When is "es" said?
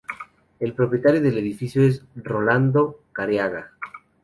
1.83-2.03